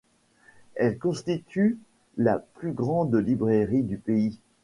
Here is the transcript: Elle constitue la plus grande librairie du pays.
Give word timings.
Elle 0.73 0.97
constitue 0.97 1.77
la 2.17 2.39
plus 2.39 2.71
grande 2.73 3.13
librairie 3.15 3.83
du 3.83 3.99
pays. 3.99 4.39